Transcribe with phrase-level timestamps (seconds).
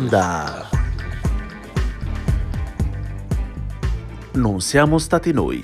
[0.00, 0.66] Onda.
[4.32, 5.62] Non siamo stati noi.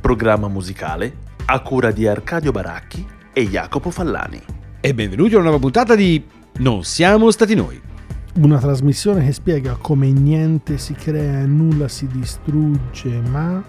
[0.00, 4.40] Programma musicale a cura di Arcadio Baracchi e Jacopo Fallani.
[4.80, 6.24] E benvenuti a una nuova puntata di
[6.60, 7.78] Non siamo stati noi.
[8.36, 13.62] Una trasmissione che spiega come niente si crea e nulla si distrugge, ma...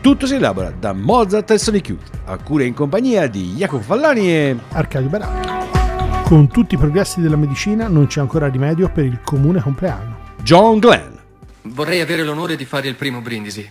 [0.00, 3.84] Tutto si elabora da Mozart e Sonic Youth, a cura e in compagnia di Jacopo
[3.84, 4.56] Fallani e...
[4.70, 5.41] Arcadio Baracchi.
[6.32, 10.30] Con tutti i progressi della medicina non c'è ancora rimedio per il comune compleanno.
[10.38, 11.12] John Glenn.
[11.60, 13.70] Vorrei avere l'onore di fare il primo brindisi.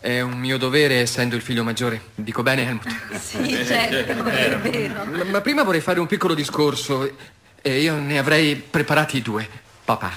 [0.00, 2.02] È un mio dovere essendo il figlio maggiore.
[2.14, 2.86] Dico bene, Helmut.
[3.18, 5.04] Sì, certo, è vero.
[5.12, 7.10] Ma, ma prima vorrei fare un piccolo discorso.
[7.62, 9.48] E io ne avrei preparati due,
[9.82, 10.12] papà.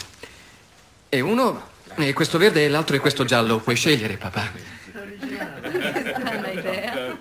[1.07, 3.59] E uno è questo verde e l'altro è questo giallo.
[3.59, 4.51] Puoi scegliere, papà.
[5.21, 7.17] Strana idea.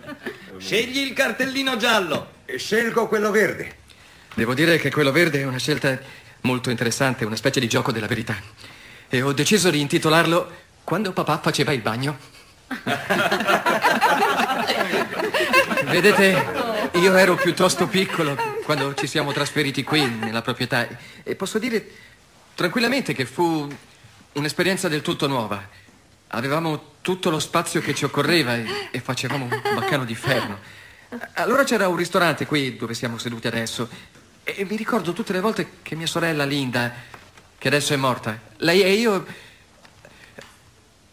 [0.59, 3.85] Scegli il cartellino giallo e scelgo quello verde.
[4.37, 5.99] Devo dire che quello verde è una scelta
[6.43, 8.37] molto interessante, una specie di gioco della verità.
[9.09, 12.19] E ho deciso di intitolarlo Quando papà faceva il bagno.
[15.85, 20.87] Vedete, io ero piuttosto piccolo quando ci siamo trasferiti qui nella proprietà
[21.23, 21.91] e posso dire
[22.55, 23.67] tranquillamente che fu
[24.33, 25.67] un'esperienza del tutto nuova.
[26.29, 30.59] Avevamo tutto lo spazio che ci occorreva e, e facevamo un baccano di ferro.
[31.37, 33.89] Allora c'era un ristorante qui dove siamo seduti adesso
[34.49, 36.93] e mi ricordo tutte le volte che mia sorella Linda,
[37.59, 39.27] che adesso è morta, lei e io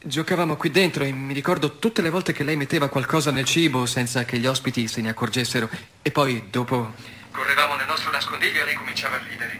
[0.03, 3.87] giocavamo qui dentro e mi ricordo tutte le volte che lei metteva qualcosa nel cibo
[3.87, 5.67] senza che gli ospiti se ne accorgessero
[6.01, 6.93] e poi dopo
[7.31, 9.59] correvamo nel nostro nascondiglio e lei cominciava a ridere.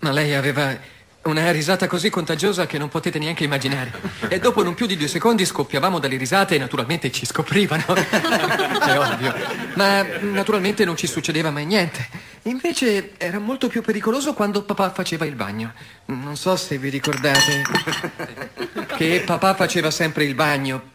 [0.00, 0.76] Ma lei aveva
[1.24, 3.92] una risata così contagiosa che non potete neanche immaginare.
[4.28, 7.84] E dopo non più di due secondi scoppiavamo dalle risate e naturalmente ci scoprivano.
[7.94, 9.34] È ovvio.
[9.74, 12.06] Ma naturalmente non ci succedeva mai niente.
[12.42, 15.72] Invece era molto più pericoloso quando papà faceva il bagno.
[16.06, 17.62] Non so se vi ricordate
[18.96, 20.90] che papà faceva sempre il bagno.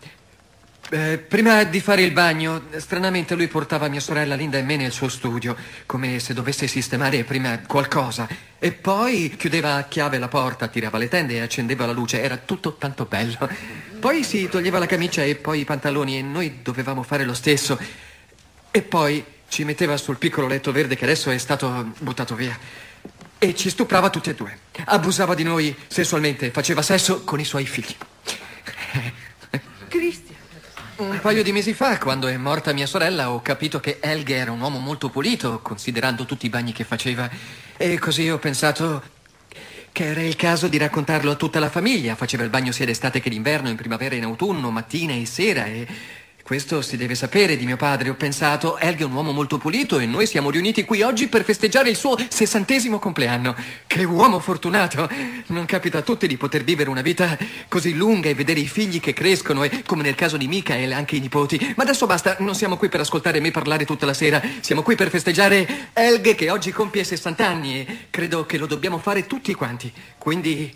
[0.91, 4.91] Eh, prima di fare il bagno, stranamente lui portava mia sorella Linda e me nel
[4.91, 5.55] suo studio,
[5.85, 8.27] come se dovesse sistemare prima qualcosa.
[8.57, 12.23] E poi chiudeva a chiave la porta, tirava le tende e accendeva la luce.
[12.23, 13.47] Era tutto tanto bello.
[13.99, 17.77] Poi si toglieva la camicia e poi i pantaloni e noi dovevamo fare lo stesso.
[18.71, 22.57] E poi ci metteva sul piccolo letto verde che adesso è stato buttato via.
[23.37, 24.57] E ci stuprava tutti e due.
[24.85, 27.95] Abusava di noi sessualmente, faceva sesso con i suoi figli.
[29.87, 30.28] Cristian.
[30.99, 34.51] Un paio di mesi fa, quando è morta mia sorella, ho capito che Helge era
[34.51, 37.29] un uomo molto pulito, considerando tutti i bagni che faceva.
[37.77, 39.01] E così ho pensato
[39.93, 42.15] che era il caso di raccontarlo a tutta la famiglia.
[42.15, 45.67] Faceva il bagno sia d'estate che d'inverno, in primavera e in autunno, mattina e sera.
[45.67, 45.87] E
[46.49, 48.09] questo si deve sapere di mio padre.
[48.09, 51.43] Ho pensato, Helge è un uomo molto pulito e noi siamo riuniti qui oggi per
[51.43, 53.55] festeggiare il suo sessantesimo compleanno.
[53.85, 55.07] Che uomo fortunato!
[55.49, 58.99] Non capita a tutti di poter vivere una vita così lunga e vedere i figli
[58.99, 61.75] che crescono e, come nel caso di Michael, anche i nipoti.
[61.77, 64.41] Ma adesso basta, non siamo qui per ascoltare me parlare tutta la sera.
[64.61, 68.97] Siamo qui per festeggiare Helge che oggi compie 60 anni e credo che lo dobbiamo
[68.97, 69.93] fare tutti quanti.
[70.17, 70.75] Quindi,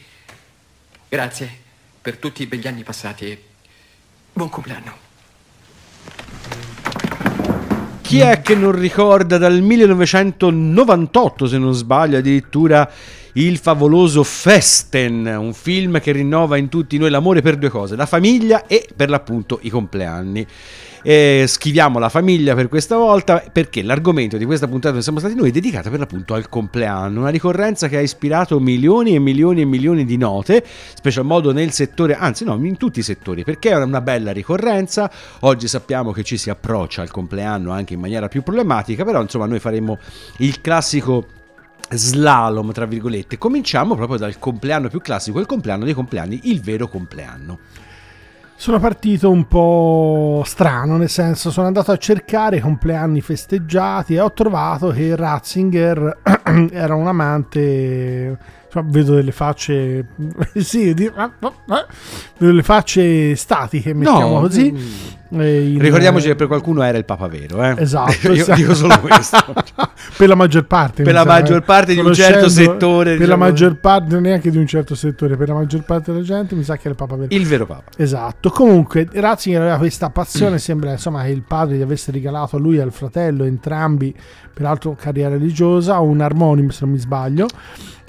[1.10, 1.50] grazie
[2.00, 3.44] per tutti i begli anni passati e
[4.34, 5.13] buon compleanno.
[8.14, 12.88] Chi è che non ricorda dal 1998, se non sbaglio, addirittura
[13.34, 18.06] il favoloso Festen, un film che rinnova in tutti noi l'amore per due cose, la
[18.06, 20.46] famiglia e per l'appunto i compleanni.
[21.06, 25.50] E schiviamo la famiglia per questa volta perché l'argomento di questa puntata siamo stati noi
[25.50, 29.66] è dedicata per l'appunto al compleanno, una ricorrenza che ha ispirato milioni e milioni e
[29.66, 33.76] milioni di note, special modo nel settore, anzi no, in tutti i settori, perché è
[33.76, 35.12] una bella ricorrenza.
[35.42, 39.46] Oggi sappiamo che ci si approccia al compleanno anche in maniera più problematica, però insomma
[39.46, 40.00] noi faremo
[40.38, 41.26] il classico
[41.90, 43.38] slalom, tra virgolette.
[43.38, 47.60] Cominciamo proprio dal compleanno più classico, il compleanno dei compleanni, il vero compleanno.
[48.56, 54.32] Sono partito un po' strano, nel senso sono andato a cercare compleanni festeggiati e ho
[54.32, 56.20] trovato che Ratzinger
[56.72, 60.08] era un amante, insomma, vedo delle facce,
[60.56, 61.52] sì, di- vedo
[62.38, 64.72] delle facce statiche, mettiamo così.
[65.36, 67.76] Eh, in- Ricordiamoci che per qualcuno era il Papa vero, eh?
[67.78, 68.60] Esatto, Io esatto.
[68.60, 69.38] dico solo questo.
[70.18, 71.62] per la maggior parte Per la sa, maggior eh.
[71.62, 73.44] parte di un certo settore, per la diciamo.
[73.44, 76.76] maggior parte neanche di un certo settore per la maggior parte della gente mi sa
[76.76, 77.92] che era il Papa vero Il vero Papa.
[77.98, 82.60] Esatto, comunque Ratzinger aveva questa passione, sembra insomma che il padre gli avesse regalato a
[82.60, 84.14] lui e al fratello, entrambi
[84.54, 87.48] peraltro carriera religiosa, un armonium se non mi sbaglio,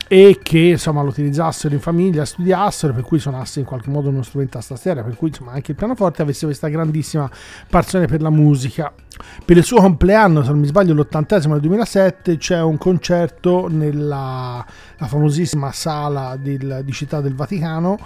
[0.08, 4.22] e che insomma lo utilizzassero in famiglia, studiassero, per cui suonasse in qualche modo uno
[4.22, 7.30] strumento a tastiera, per cui insomma anche il pianoforte avesse questa grandissima
[7.68, 8.92] passione per la musica.
[9.44, 14.64] Per il suo compleanno, se non mi sbaglio, l'ottantesimo del 2007 c'è un concerto nella
[14.96, 17.98] famosissima sala del, di Città del Vaticano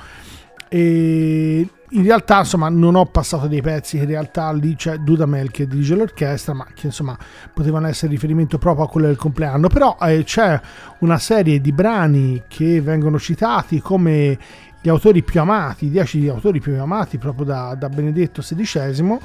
[0.69, 5.67] e in realtà insomma non ho passato dei pezzi in realtà lì c'è Dudamel che
[5.67, 7.17] dirige l'orchestra ma che insomma
[7.55, 9.69] potevano essere riferimento proprio a quello del compleanno.
[9.69, 10.61] Però eh, c'è
[10.99, 14.39] una serie di brani che vengono citati come
[14.81, 19.19] gli autori più amati, i dieci autori più amati proprio da, da Benedetto XVI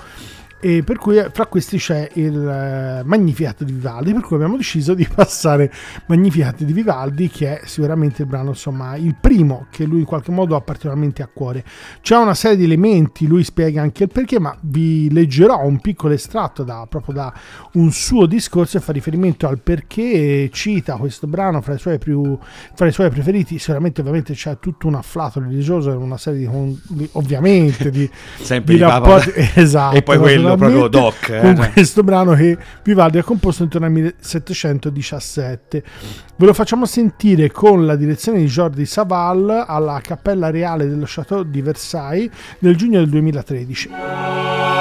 [0.63, 4.55] e per cui eh, fra questi c'è il uh, Magnificat di Vivaldi, per cui abbiamo
[4.55, 5.69] deciso di passare
[6.05, 10.31] Magnificat di Vivaldi, che è sicuramente il brano, insomma, il primo che lui in qualche
[10.31, 11.65] modo ha particolarmente a cuore.
[11.99, 16.13] C'è una serie di elementi, lui spiega anche il perché, ma vi leggerò un piccolo
[16.13, 17.33] estratto da, proprio da
[17.73, 22.37] un suo discorso e fa riferimento al perché cita questo brano fra i suoi, più,
[22.73, 23.59] fra i suoi preferiti.
[23.59, 28.09] Sicuramente, ovviamente, c'è tutto un afflato religioso, una serie di, di ovviamente, di,
[28.39, 29.31] Sempre di rapporti.
[29.63, 31.29] Esatto, e poi quello proprio doc.
[31.29, 35.83] Eh, con questo brano che Vivaldi ha composto intorno al 1717.
[36.35, 41.43] Ve lo facciamo sentire con la direzione di Jordi Saval alla Cappella Reale dello Château
[41.43, 44.72] di Versailles nel giugno del 2013.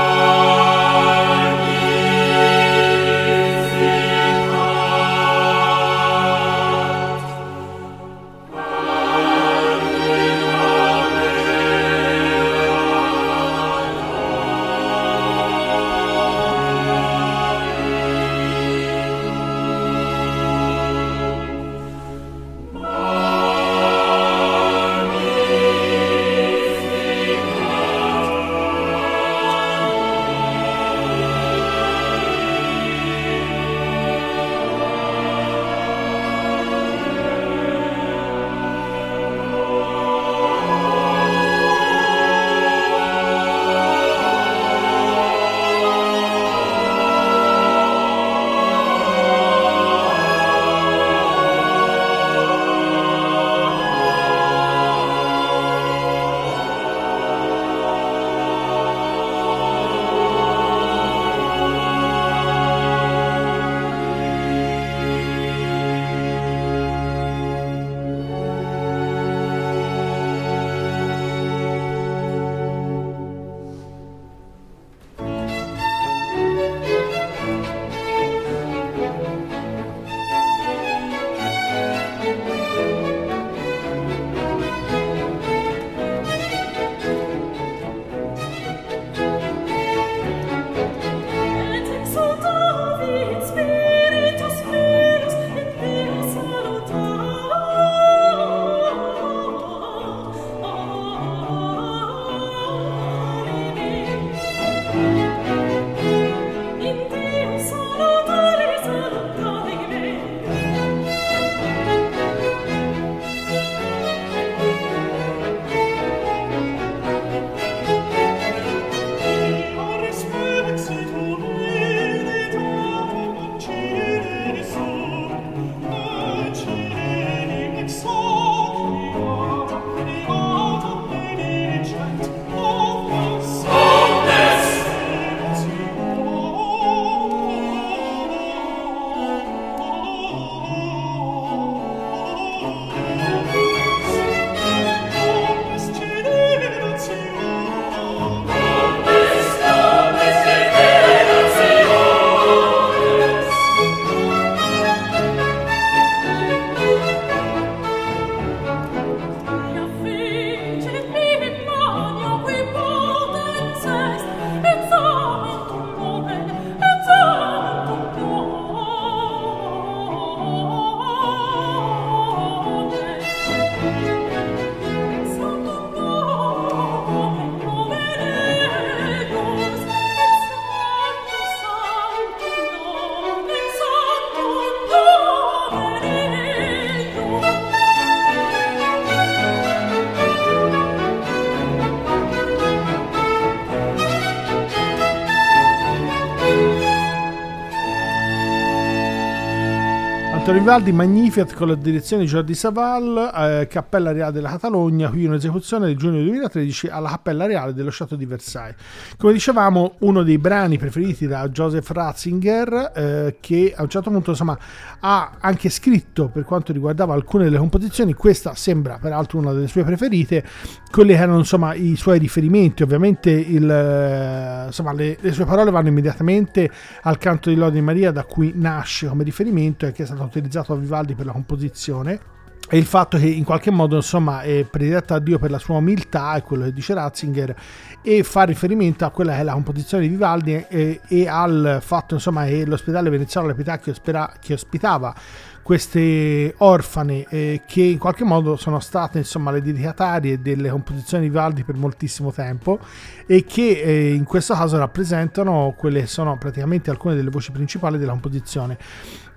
[200.63, 205.87] Vivaldi, Magnificat con la direzione di Jordi Saval, eh, Cappella Reale della Catalogna, qui un'esecuzione
[205.87, 208.77] del giugno 2013 alla Cappella Reale dello Stato di Versailles.
[209.17, 214.31] Come dicevamo, uno dei brani preferiti da Joseph Ratzinger, eh, che a un certo punto
[214.31, 214.57] insomma,
[215.01, 219.83] ha anche scritto per quanto riguardava alcune delle composizioni, questa sembra peraltro una delle sue
[219.83, 220.45] preferite,
[220.93, 225.89] quelli erano insomma i suoi riferimenti, ovviamente il, eh, insomma, le, le, sue parole vanno
[225.89, 226.71] immediatamente
[227.03, 230.23] al canto di Lode di Maria da cui nasce come riferimento e che è stato
[230.23, 232.21] utilizzato a Vivaldi per la composizione
[232.69, 235.77] e il fatto che in qualche modo insomma è predetta a Dio per la sua
[235.77, 237.55] umiltà è quello che dice Ratzinger
[238.01, 242.15] e fa riferimento a quella che è la composizione di Vivaldi e, e al fatto
[242.15, 245.15] insomma che l'ospedale veneziano La Pietà che ospitava
[245.63, 251.29] queste orfane eh, che in qualche modo sono state insomma le dedicatarie delle composizioni di
[251.29, 252.81] Vivaldi per moltissimo tempo
[253.27, 257.97] e che eh, in questo caso rappresentano quelle che sono praticamente alcune delle voci principali
[257.97, 258.77] della composizione.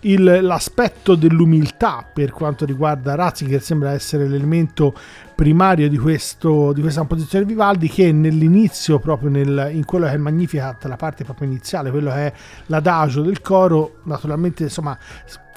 [0.01, 4.93] Il, l'aspetto dell'umiltà per quanto riguarda Ratzinger sembra essere l'elemento
[5.33, 10.11] primario di, questo, di questa composizione di Vivaldi che nell'inizio proprio nel, in quello che
[10.11, 12.33] è Magnificat la parte proprio iniziale quello che è
[12.67, 14.95] l'adagio del coro naturalmente insomma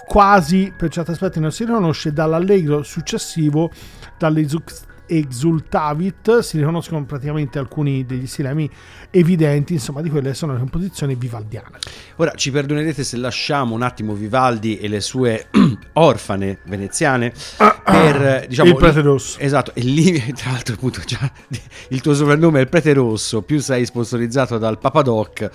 [0.08, 3.70] quasi per certi aspetti non si riconosce dall'allegro successivo
[4.16, 8.70] dall'exultavit si riconoscono praticamente alcuni degli stilemi
[9.10, 11.76] evidenti insomma di quelle che sono le composizioni vivaldiane.
[12.16, 15.48] Ora ci perdonerete se lasciamo un attimo Vivaldi e le sue
[15.92, 19.38] orfane veneziane ah, per diciamo il prete rosso.
[19.38, 21.30] Esatto e lì tra l'altro appunto già
[21.88, 25.50] il tuo soprannome è il prete rosso più sei sponsorizzato dal Papadoc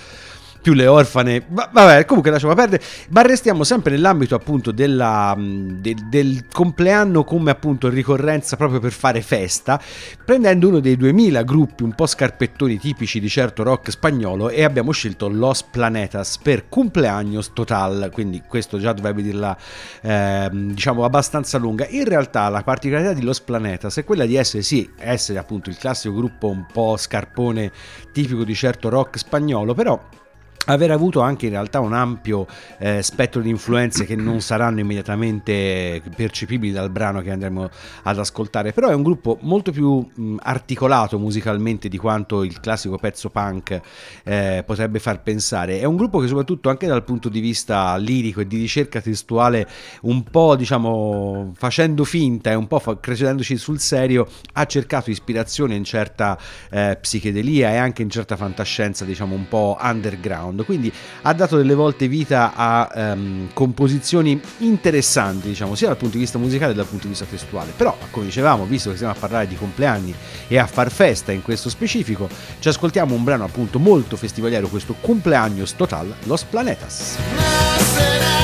[0.63, 1.43] più le orfane.
[1.49, 2.81] Ma, vabbè, comunque lasciamo perdere.
[3.09, 9.21] Ma restiamo sempre nell'ambito appunto della, de, del compleanno come appunto ricorrenza proprio per fare
[9.21, 9.79] festa,
[10.25, 14.91] prendendo uno dei 2000 gruppi un po' scarpettoni tipici di certo rock spagnolo e abbiamo
[14.91, 19.55] scelto Los Planetas per cumpleaños total, quindi questo già dovrebbe dirla
[20.01, 21.85] eh, diciamo abbastanza lunga.
[21.89, 25.77] In realtà la particolarità di Los Planetas è quella di essere sì, essere appunto il
[25.77, 27.69] classico gruppo un po' scarpone
[28.13, 30.21] tipico di certo rock spagnolo, però
[30.65, 32.47] aver avuto anche in realtà un ampio
[32.79, 37.69] eh, spettro di influenze che non saranno immediatamente percepibili dal brano che andremo
[38.03, 42.97] ad ascoltare, però è un gruppo molto più mh, articolato musicalmente di quanto il classico
[42.97, 43.79] pezzo punk
[44.23, 45.79] eh, potrebbe far pensare.
[45.79, 49.67] È un gruppo che soprattutto anche dal punto di vista lirico e di ricerca testuale,
[50.01, 55.75] un po' diciamo facendo finta e un po' fa- credendoci sul serio, ha cercato ispirazione
[55.75, 56.37] in certa
[56.69, 60.91] eh, psichedelia e anche in certa fantascienza diciamo un po' underground sound, quindi
[61.23, 66.37] ha dato delle volte vita a um, composizioni interessanti, diciamo, sia dal punto di vista
[66.37, 67.73] musicale che dal punto di vista testuale.
[67.75, 70.13] Però, come dicevamo, visto che stiamo a parlare di compleanni
[70.47, 72.29] e a far festa in questo specifico,
[72.59, 78.42] ci ascoltiamo un brano appunto molto festivaliero, questo Cumpleaños Total, Los Planetas.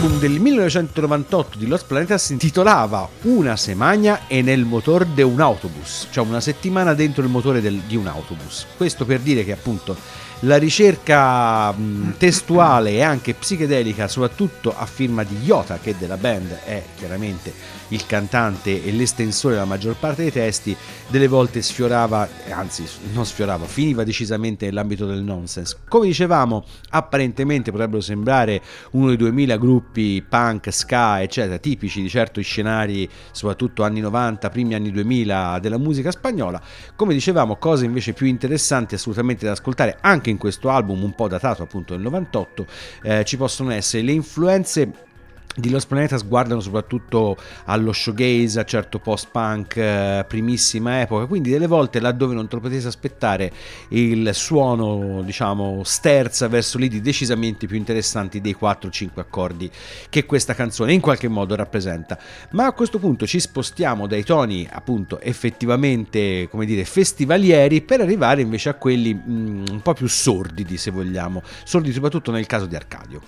[0.00, 5.42] L'album del 1998 di Los Planetas si intitolava Una semagna e nel motor de un
[5.42, 8.64] autobus, cioè una settimana dentro il motore del- di un autobus.
[8.78, 9.94] Questo per dire che appunto
[10.40, 16.60] la ricerca mh, testuale e anche psichedelica, soprattutto a firma di Iota, che della band
[16.64, 20.76] è chiaramente il cantante e l'estensore della maggior parte dei testi,
[21.08, 25.78] delle volte sfiorava, anzi non sfiorava, finiva decisamente nell'ambito del nonsense.
[25.88, 32.40] Come dicevamo, apparentemente potrebbero sembrare uno dei 2000 gruppi punk, ska, eccetera, tipici di certo
[32.40, 36.60] scenari, soprattutto anni 90, primi anni 2000 della musica spagnola.
[36.94, 41.28] Come dicevamo, cose invece più interessanti assolutamente da ascoltare anche in questo album, un po'
[41.28, 42.66] datato appunto nel 98,
[43.02, 45.08] eh, ci possono essere le influenze
[45.56, 51.66] di Los Planetas guardano soprattutto allo showgaze, a certo post-punk, eh, primissima epoca, quindi delle
[51.66, 53.52] volte laddove non te lo potete aspettare
[53.88, 59.68] il suono, diciamo, sterza verso lidi decisamente più interessanti dei 4-5 accordi
[60.08, 62.18] che questa canzone in qualche modo rappresenta.
[62.50, 68.40] Ma a questo punto ci spostiamo dai toni appunto effettivamente, come dire, festivalieri per arrivare
[68.40, 72.76] invece a quelli mm, un po' più sordidi, se vogliamo, sordi soprattutto nel caso di
[72.76, 73.20] Arcadio.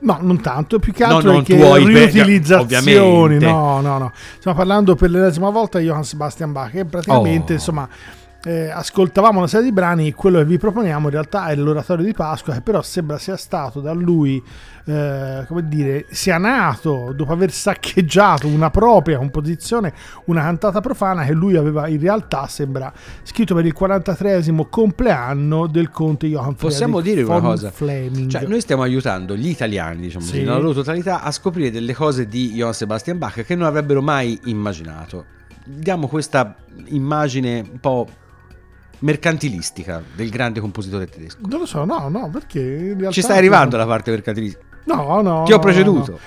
[0.00, 2.62] No, non tanto, più che No, altro non è che tuoi, beh, riutilizzazioni.
[2.96, 3.46] ovviamente.
[3.46, 4.12] No, no, no.
[4.38, 7.56] Stiamo parlando per l'ennesima volta di Johann Sebastian Bach, che praticamente, Oh.
[7.56, 7.88] insomma,
[8.44, 12.04] eh, ascoltavamo una serie di brani e quello che vi proponiamo in realtà è l'oratorio
[12.04, 14.40] di Pasqua, che però sembra sia stato da lui,
[14.84, 19.92] eh, come dire, sia nato dopo aver saccheggiato una propria composizione,
[20.26, 22.92] una cantata profana che lui aveva in realtà, sembra,
[23.24, 27.70] scritto per il 43esimo compleanno del conte Johann Possiamo Friedrich dire una cosa?
[27.72, 28.30] Fleming.
[28.30, 30.38] Cioè, noi stiamo aiutando gli italiani, diciamo Sì.
[30.38, 34.38] nella loro totalità, a scoprire delle cose di Johann Sebastian Bach che non avrebbero mai
[34.44, 35.24] immaginato.
[35.64, 36.54] Diamo questa
[36.86, 38.06] immagine un po'
[39.00, 41.40] mercantilistica del grande compositore tedesco.
[41.46, 42.96] Non lo so, no, no, perché.
[43.10, 44.64] Ci stai arrivando alla parte mercantilistica.
[44.84, 45.42] No, no.
[45.44, 46.10] Ti ho no, preceduto.
[46.12, 46.18] no.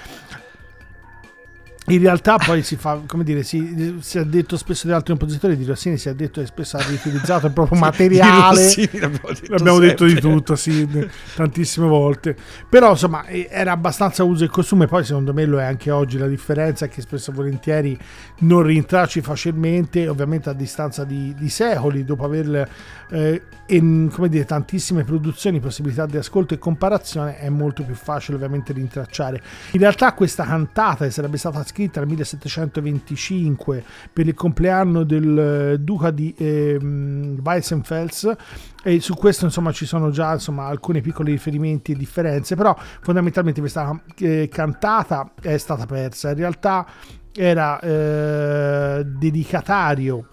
[1.91, 5.57] In realtà poi si fa, come dire, si, si è detto spesso di altri compositori,
[5.57, 8.63] di Rossini si è detto che spesso ha riutilizzato il proprio materiale.
[8.63, 10.87] Rossini l'abbiamo detto L'abbiamo detto di tutto, sì,
[11.35, 12.35] tantissime volte.
[12.69, 16.17] Però insomma era abbastanza uso e costume, poi secondo me lo è anche oggi.
[16.17, 17.97] La differenza è che spesso e volentieri
[18.39, 22.69] non rintracci facilmente, ovviamente a distanza di, di secoli, dopo aver
[23.09, 28.37] eh, in, come dire, tantissime produzioni, possibilità di ascolto e comparazione, è molto più facile
[28.37, 29.41] ovviamente rintracciare.
[29.71, 35.79] In realtà questa cantata che sarebbe stata scritta nel 1725 per il compleanno del eh,
[35.79, 38.35] duca di ehm, Weissenfels
[38.83, 43.59] e su questo insomma ci sono già insomma, alcuni piccoli riferimenti e differenze però fondamentalmente
[43.59, 46.29] questa eh, cantata è stata persa.
[46.29, 46.85] In realtà
[47.33, 50.25] era eh, dedicatario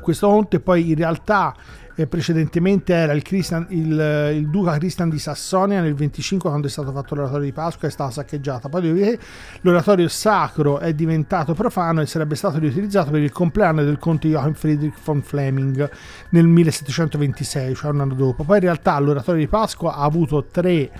[0.00, 1.54] questo conte poi in realtà
[1.96, 6.70] eh, precedentemente era il, Christian- il- il duca Cristian di Sassonia nel 25 quando è
[6.70, 8.68] stato fatto l'oratorio di Pasqua è stata saccheggiata.
[8.70, 9.18] Poi
[9.62, 14.52] l'oratorio sacro è diventato profano e sarebbe stato riutilizzato per il compleanno del conte Johann
[14.52, 15.90] Friedrich von Fleming
[16.30, 18.44] nel 1726 cioè un anno dopo.
[18.44, 20.90] Poi in realtà l'oratorio di Pasqua ha avuto tre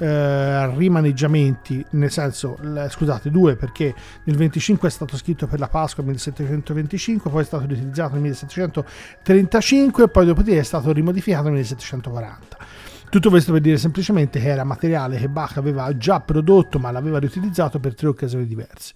[0.00, 2.58] eh, rimaneggiamenti, nel senso,
[2.88, 7.44] scusate, due perché nel 25 è stato scritto per la Pasqua nel 1725, poi è
[7.44, 12.56] stato riutilizzato nel 1735 e poi dopodiché è stato rimodificato nel 1740.
[13.10, 17.18] Tutto questo per dire semplicemente che era materiale che Bach aveva già prodotto ma l'aveva
[17.18, 18.94] riutilizzato per tre occasioni diverse.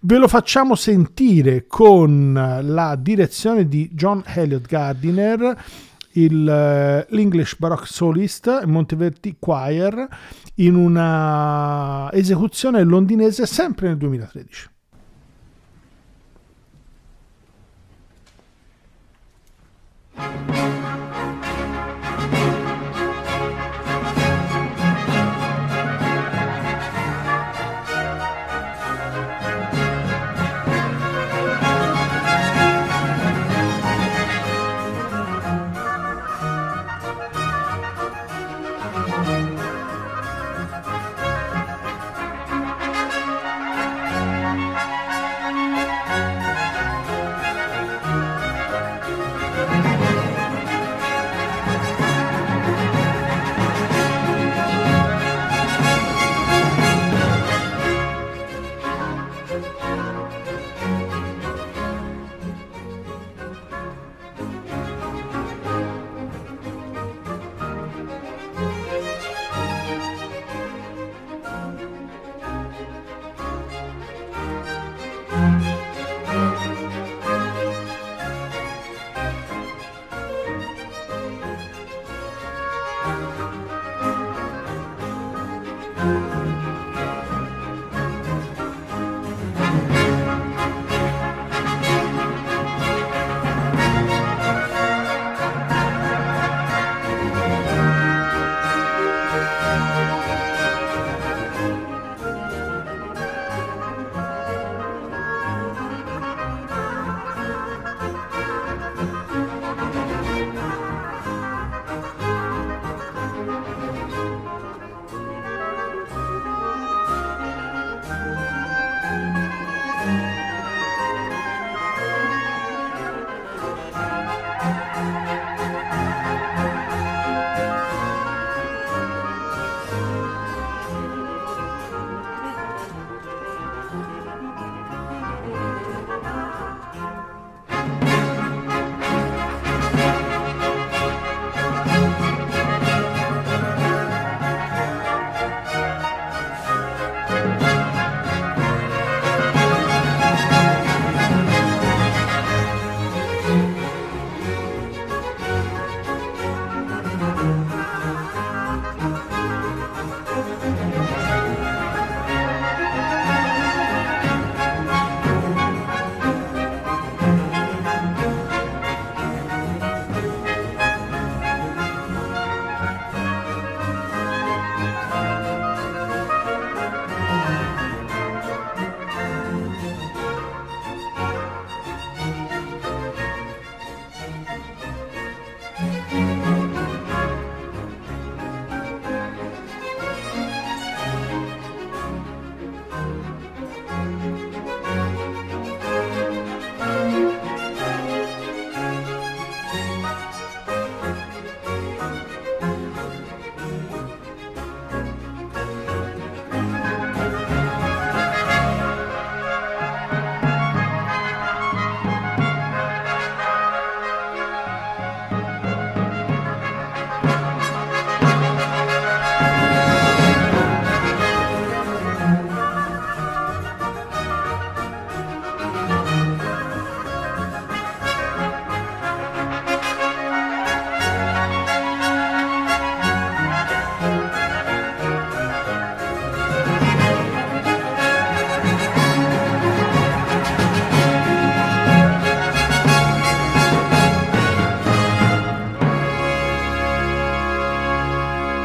[0.00, 5.56] Ve lo facciamo sentire con la direzione di John Elliott Gardiner,
[6.14, 10.06] il, eh, l'English Baroque Solist Monteverdi Choir
[10.56, 14.70] in una esecuzione londinese sempre nel 2013.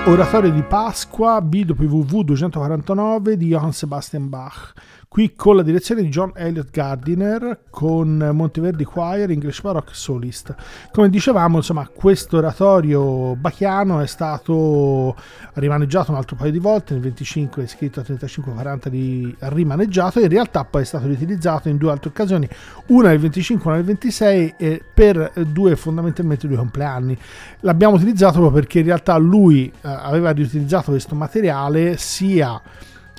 [0.08, 4.72] Oratorio di Pasqua BWV 249 di Johann Sebastian Bach.
[5.18, 10.54] Qui con la direzione di John Elliott Gardiner con Monteverdi Choir English Baroque Solist.
[10.92, 15.16] Come dicevamo, insomma, questo oratorio bachiano è stato
[15.54, 20.26] rimaneggiato un altro paio di volte, nel 25 è scritto a 35-40 di rimaneggiato e
[20.26, 22.48] in realtà poi è stato riutilizzato in due altre occasioni,
[22.90, 27.18] una nel 25 e una nel 26 e per due fondamentalmente due compleanni.
[27.62, 32.62] L'abbiamo utilizzato proprio perché in realtà lui eh, aveva riutilizzato questo materiale sia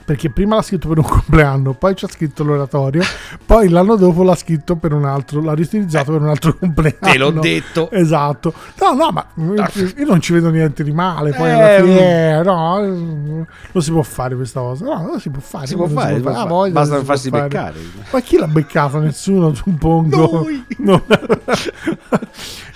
[0.08, 3.02] perché prima l'ha scritto per un compleanno, poi ci ha scritto l'oratorio,
[3.44, 6.98] poi l'anno dopo l'ha scritto per un altro, l'ha riutilizzato per un altro compleanno.
[7.00, 7.90] Te l'ho detto.
[7.90, 8.54] Esatto.
[8.80, 12.42] No, no, ma io non ci vedo niente di male, poi Eh, alla fine, eh,
[12.42, 14.82] no, non si può fare questa cosa.
[14.86, 15.66] No, non si può fare.
[15.66, 16.48] Si può fare, si può Ah, fare.
[16.48, 17.42] voglia, basta non non si farsi fare.
[17.48, 17.78] beccare.
[18.10, 18.98] Ma chi l'ha beccato?
[19.00, 20.16] Nessuno, suppongo.
[20.16, 20.64] Noi.
[20.78, 21.02] No.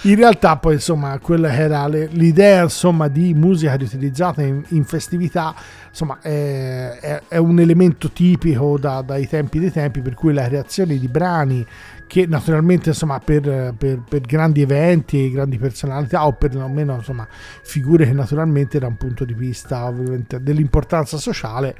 [0.02, 5.54] In realtà poi insomma quella era le- l'idea insomma di musica riutilizzata in, in festività
[5.88, 10.46] insomma è, è- è un elemento tipico da- dai tempi dei tempi per cui la
[10.46, 11.64] creazione di brani
[12.06, 17.26] che naturalmente insomma per, per- per grandi eventi grandi personalità o per almeno insomma
[17.62, 19.92] figure che naturalmente da un punto di vista
[20.40, 21.76] dell'importanza sociale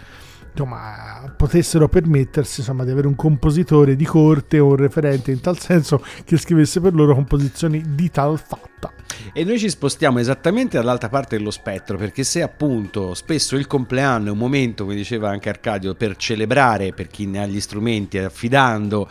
[0.52, 5.58] insomma, potessero permettersi insomma, di avere un compositore di corte o un referente in tal
[5.58, 8.92] senso che scrivesse per loro composizioni di tal fatta.
[9.32, 14.28] E noi ci spostiamo esattamente dall'altra parte dello spettro, perché se appunto spesso il compleanno
[14.28, 18.18] è un momento, come diceva anche Arcadio, per celebrare per chi ne ha gli strumenti,
[18.18, 19.08] affidando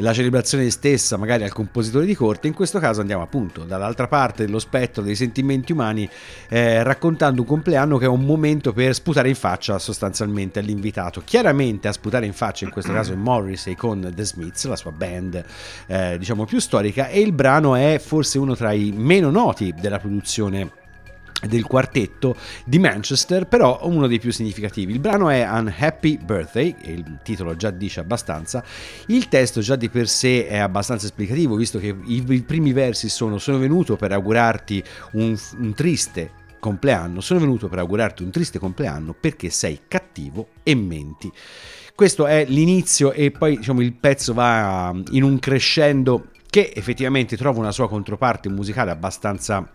[0.00, 4.44] la celebrazione stessa magari al compositore di corte, in questo caso andiamo appunto dall'altra parte
[4.44, 6.08] dello spettro dei sentimenti umani,
[6.48, 11.22] eh, raccontando un compleanno che è un momento per sputare in faccia sostanzialmente all'invitato.
[11.24, 14.92] Chiaramente a sputare in faccia in questo caso è Morrissey con The Smiths, la sua
[14.92, 15.44] band
[15.86, 19.98] eh, diciamo più storica, e il brano è forse uno tra i meno noti della
[19.98, 20.86] produzione
[21.46, 24.92] del quartetto di Manchester, però uno dei più significativi.
[24.92, 28.64] Il brano è Unhappy Birthday, e il titolo già dice abbastanza.
[29.06, 33.08] Il testo già di per sé è abbastanza esplicativo, visto che i, i primi versi
[33.08, 38.58] sono sono venuto per augurarti un, un triste compleanno, sono venuto per augurarti un triste
[38.58, 41.30] compleanno perché sei cattivo e menti.
[41.94, 47.58] Questo è l'inizio e poi diciamo, il pezzo va in un crescendo che effettivamente trova
[47.58, 49.70] una sua controparte musicale abbastanza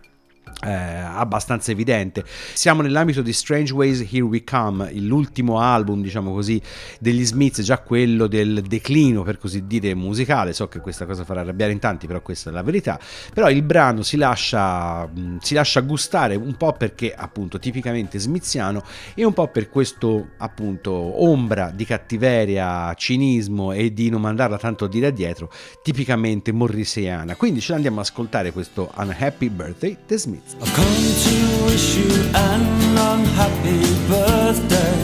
[0.64, 2.24] eh, abbastanza evidente.
[2.26, 6.60] Siamo nell'ambito di Strange Ways Here We Come, l'ultimo album, diciamo così,
[6.98, 10.52] degli Smiths, già quello del declino, per così dire, musicale.
[10.52, 12.98] So che questa cosa farà arrabbiare in tanti, però questa è la verità.
[13.32, 18.82] Però il brano si lascia, mh, si lascia gustare un po' perché appunto tipicamente smithiano
[19.14, 24.86] e un po' per questo appunto ombra di cattiveria, cinismo e di non mandarla tanto
[24.86, 25.50] a dire addietro,
[25.82, 27.36] tipicamente morriseiana.
[27.36, 30.56] Quindi ce l'andiamo ad ascoltare questo Unhappy Birthday The Smiths.
[30.60, 32.62] I've come to wish you an
[32.96, 35.00] unhappy birthday.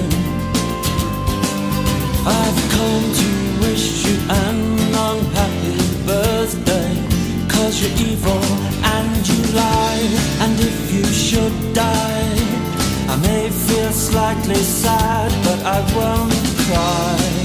[2.26, 3.30] I've come to
[3.62, 4.58] wish you an
[5.10, 6.90] unhappy birthday.
[7.48, 8.42] Cause you're evil
[8.96, 10.08] and you lie.
[10.40, 12.36] And if you should die,
[13.08, 16.32] I may feel slightly sad, but I won't
[16.64, 17.40] cry.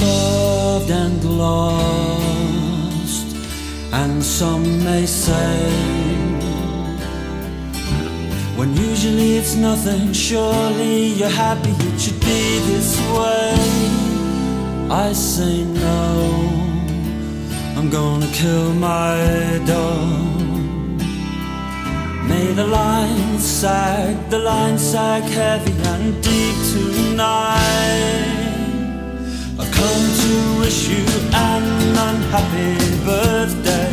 [0.00, 2.09] Loved and lost,
[3.92, 5.70] and some may say,
[8.56, 13.54] when usually it's nothing, surely you're happy, it should be this way.
[14.90, 16.02] I say no,
[17.76, 20.30] I'm gonna kill my dog.
[22.28, 28.49] May the lines sag, the lines sag heavy and deep tonight.
[29.60, 31.64] I've come to wish you an
[32.08, 33.92] unhappy birthday.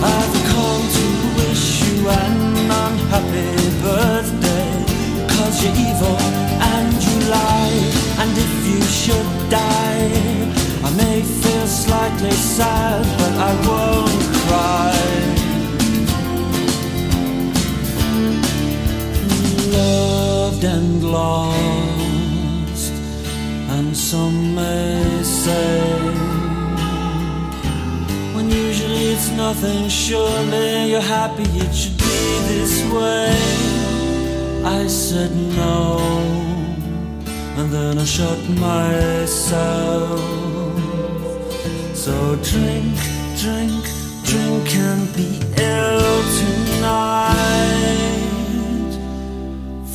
[0.00, 4.72] I've come to wish you an unhappy birthday.
[5.28, 7.76] Cause you're evil and you lie.
[8.20, 10.08] And if you should die,
[10.82, 14.35] I may feel slightly sad, but I won't
[31.26, 33.34] happy, it should be this way.
[34.64, 35.98] I said no,
[37.58, 40.20] and then I shut myself.
[41.94, 42.96] So drink,
[43.42, 43.82] drink,
[44.30, 47.32] drink and be ill tonight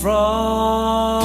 [0.02, 1.21] from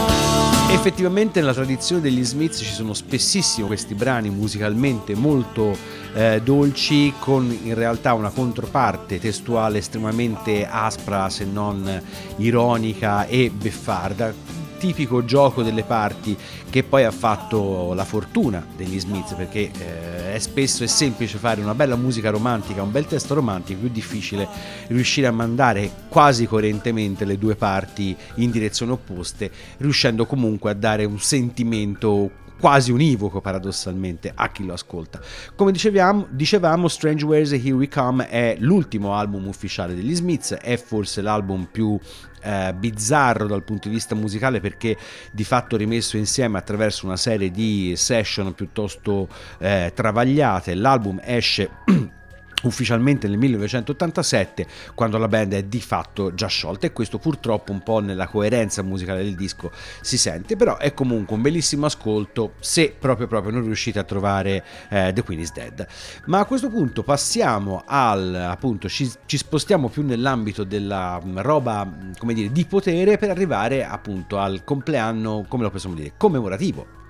[0.87, 5.77] Effettivamente nella tradizione degli Smiths ci sono spessissimo questi brani musicalmente molto
[6.15, 12.01] eh, dolci con in realtà una controparte testuale estremamente aspra se non
[12.37, 16.37] ironica e beffarda tipico gioco delle parti
[16.71, 21.61] che poi ha fatto la fortuna degli Smiths perché eh, è spesso è semplice fare
[21.61, 24.47] una bella musica romantica, un bel testo romantico, più difficile
[24.89, 31.05] riuscire a mandare quasi coerentemente le due parti in direzioni opposte, riuscendo comunque a dare
[31.05, 35.21] un sentimento quasi univoco paradossalmente a chi lo ascolta.
[35.55, 40.77] Come dicevamo, dicevamo Strange Ways Here We Come è l'ultimo album ufficiale degli Smiths, è
[40.77, 41.99] forse l'album più
[42.43, 44.97] eh, bizzarro dal punto di vista musicale perché
[45.33, 50.75] di fatto rimesso insieme attraverso una serie di session piuttosto eh, travagliate.
[50.75, 51.71] L'album esce
[52.63, 57.83] ufficialmente nel 1987 quando la band è di fatto già sciolta e questo purtroppo un
[57.83, 62.95] po' nella coerenza musicale del disco si sente però è comunque un bellissimo ascolto se
[62.99, 65.87] proprio proprio non riuscite a trovare eh, The Queen is Dead.
[66.27, 71.85] Ma a questo punto passiamo al appunto ci, ci spostiamo più nell'ambito della mm, roba
[71.85, 77.05] mm, come dire di potere per arrivare appunto al compleanno come lo possiamo dire commemorativo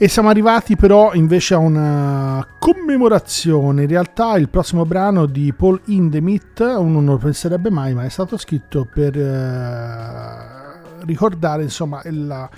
[0.00, 3.82] e siamo arrivati però invece a una commemorazione.
[3.82, 8.08] In realtà il prossimo brano di Paul Indemith, uno non lo penserebbe mai, ma è
[8.08, 12.48] stato scritto per eh, ricordare insomma la,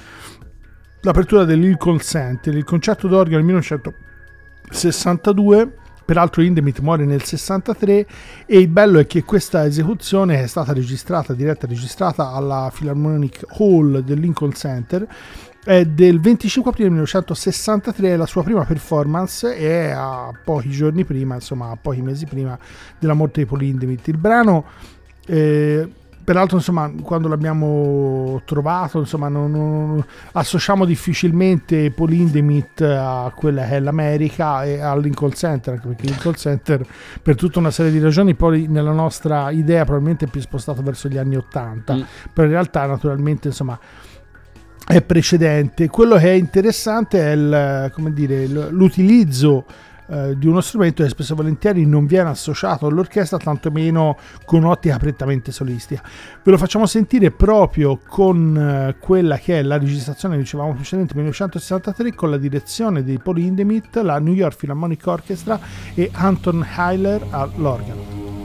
[1.01, 5.79] l'apertura dell'Ilcon Center, il concerto d'organo del 1962
[6.11, 8.05] peraltro Indemith muore nel 63
[8.45, 14.01] e il bello è che questa esecuzione è stata registrata, diretta registrata alla Philharmonic Hall
[14.01, 15.07] del Lincoln Center
[15.63, 21.71] è del 25 aprile 1963, la sua prima performance e a pochi giorni prima, insomma
[21.71, 22.59] a pochi mesi prima
[22.99, 24.09] della morte di Paul Hindemith.
[24.09, 24.65] Il brano,
[25.27, 25.87] eh,
[26.25, 33.77] peraltro, insomma, quando l'abbiamo trovato, insomma, non, non, associamo difficilmente Paul Hindemith a quella che
[33.77, 36.87] è l'America e al Lincoln Center, anche perché il Lincoln Center,
[37.23, 41.07] per tutta una serie di ragioni, poi nella nostra idea probabilmente è più spostato verso
[41.09, 42.01] gli anni 80, mm.
[42.33, 43.79] però in realtà, naturalmente, insomma
[44.91, 45.89] è precedente.
[45.89, 49.65] Quello che è interessante è il, dire, l'utilizzo
[50.09, 54.99] eh, di uno strumento che spesso e volentieri non viene associato all'orchestra, tantomeno con un'ottica
[54.99, 56.03] prettamente solistica.
[56.43, 62.13] Ve lo facciamo sentire proprio con eh, quella che è la registrazione, dicevamo precedente, 1963,
[62.15, 65.61] con la direzione di Paul Hindemith, la New York Philharmonic Orchestra
[65.95, 68.40] e Anton Heiler all'organo.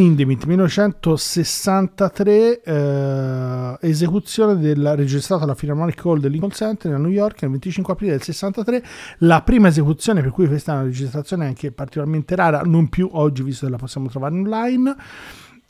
[0.00, 7.42] Hindemith 1963 eh, esecuzione del registrato alla Philharmonic Hall del Lincoln Center a New York
[7.42, 8.82] il 25 aprile del 63
[9.18, 13.42] la prima esecuzione per cui questa è una registrazione anche particolarmente rara non più oggi
[13.42, 14.96] visto che la possiamo trovare online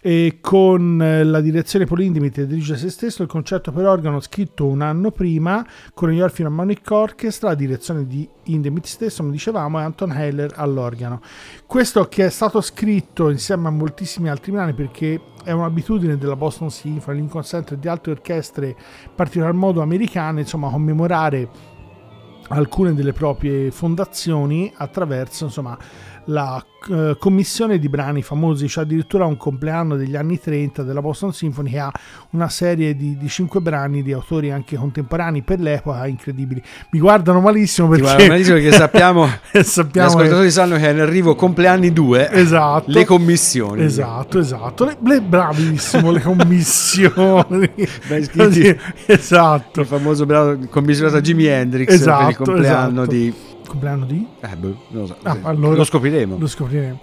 [0.03, 4.81] e con eh, la direzione che dirige se stesso il concerto per organo scritto un
[4.81, 9.83] anno prima con il New York Orchestra la direzione di Hindemith stesso come dicevamo e
[9.83, 11.21] Anton Heller all'organo.
[11.67, 16.71] Questo che è stato scritto insieme a moltissimi altri brani perché è un'abitudine della Boston
[16.71, 21.49] Symphony, Lincoln Center e di altre orchestre in particolar modo americane insomma commemorare
[22.49, 25.79] alcune delle proprie fondazioni attraverso insomma
[26.31, 31.33] la eh, commissione di brani famosi, c'è addirittura un compleanno degli anni 30 della Boston
[31.33, 31.93] Symphony che ha
[32.31, 36.63] una serie di, di cinque brani di autori anche contemporanei per l'epoca incredibili.
[36.93, 40.93] Mi guardano malissimo perché, guarda malissimo perché sappiamo, gli sappiamo che- ascoltatori sanno che è
[40.93, 42.91] in arrivo compleanni due, Esatto.
[42.91, 43.83] le commissioni.
[43.83, 44.85] Esatto, esatto.
[44.85, 47.71] Le, le- bravissimo, le commissioni.
[47.77, 48.37] Scritti.
[48.39, 49.81] Così, esatto.
[49.81, 53.11] Il famoso brano commissionato a Jimi Hendrix Esatto, per il compleanno esatto.
[53.11, 53.35] di...
[53.71, 54.27] Compleanno di?
[54.41, 55.17] Eh, non lo so.
[55.23, 56.37] Ah, allora- Lo scopriremo.
[56.39, 56.99] Lo scopriremo.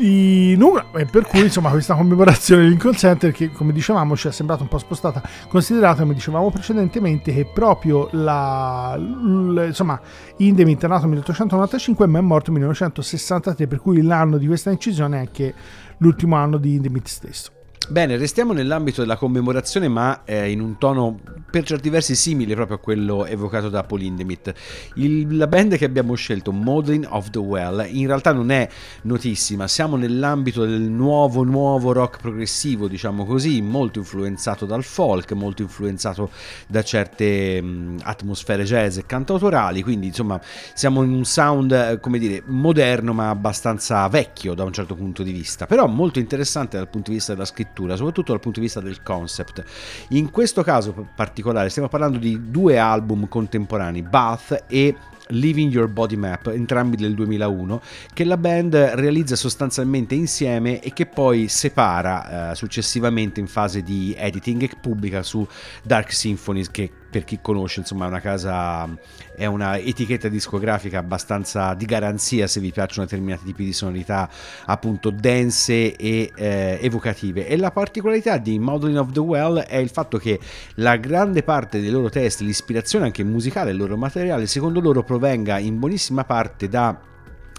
[0.00, 4.28] I numeri- e per cui insomma questa commemorazione di Lincoln Center che come dicevamo ci
[4.28, 9.98] è sembrata un po' spostata considerato come dicevamo precedentemente che proprio la l- insomma
[10.36, 14.70] Indemit è nato nel 1895 ma è morto nel 1963 per cui l'anno di questa
[14.70, 15.54] incisione è anche
[15.96, 17.50] l'ultimo anno di Indemit stesso
[17.88, 21.18] Bene, restiamo nell'ambito della commemorazione, ma eh, in un tono
[21.50, 24.54] per certi versi simile proprio a quello evocato da Paul Hindemith.
[24.94, 28.66] Il- la band che abbiamo scelto, Modeling of the Well, in realtà non è
[29.02, 29.66] notissima.
[29.68, 36.30] Siamo nell'ambito del nuovo, nuovo rock progressivo, diciamo così, molto influenzato dal folk, molto influenzato
[36.68, 39.82] da certe mh, atmosfere jazz e cantautorali.
[39.82, 40.40] Quindi, insomma,
[40.72, 45.22] siamo in un sound, eh, come dire, moderno, ma abbastanza vecchio da un certo punto
[45.22, 48.66] di vista, però molto interessante dal punto di vista della scrittura, soprattutto dal punto di
[48.66, 49.64] vista del concept.
[50.08, 54.94] In questo caso particolare stiamo parlando di due album contemporanei, Bath e
[55.28, 57.80] Living Your Body Map, entrambi del 2001,
[58.12, 64.14] che la band realizza sostanzialmente insieme e che poi separa eh, successivamente in fase di
[64.16, 65.46] editing e pubblica su
[65.82, 68.88] Dark Symphonies che per chi conosce insomma è una casa
[69.36, 74.30] è una etichetta discografica abbastanza di garanzia se vi piacciono determinati tipi di sonorità
[74.64, 77.46] appunto dense e eh, evocative.
[77.46, 80.40] E la particolarità di Modeling of the Well è il fatto che
[80.76, 85.58] la grande parte dei loro testi l'ispirazione anche musicale del loro materiale secondo loro provenga
[85.58, 87.11] in buonissima parte da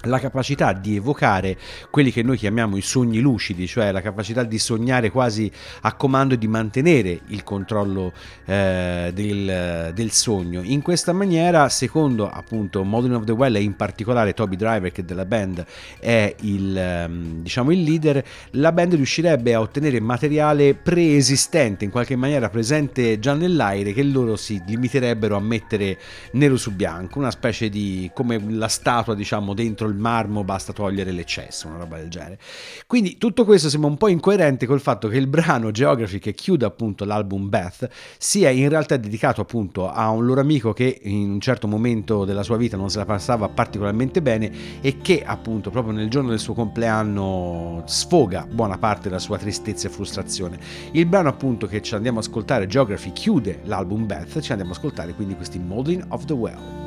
[0.04, 1.58] la capacità di evocare
[1.90, 5.52] quelli che noi chiamiamo i sogni lucidi, cioè la capacità di sognare quasi
[5.82, 8.12] a comando e di mantenere il controllo
[8.46, 10.62] eh, del, del sogno.
[10.64, 15.06] In questa maniera, secondo appunto Modern of the Well e in particolare Toby Driver che
[15.06, 15.66] della band
[16.00, 22.16] è il, ehm, diciamo, il leader, la band riuscirebbe a ottenere materiale preesistente, in qualche
[22.16, 25.98] maniera presente già nell'aire, che loro si limiterebbero a mettere
[26.34, 31.12] nero su bianco, una specie di come la statua, diciamo, dentro il marmo, basta togliere
[31.12, 32.40] l'eccesso, una roba del genere.
[32.88, 36.66] Quindi tutto questo sembra un po' incoerente col fatto che il brano Geography che chiude
[36.66, 41.40] appunto l'album Beth sia in realtà dedicato appunto a un loro amico che in un
[41.40, 45.94] certo momento della sua vita non se la passava particolarmente bene e che appunto proprio
[45.94, 50.60] nel giorno del suo compleanno sfoga buona parte della sua tristezza e frustrazione.
[50.92, 54.76] Il brano appunto che ci andiamo a ascoltare, Geography, chiude l'album Beth, ci andiamo a
[54.76, 56.84] ascoltare quindi questi Modeling of the Well.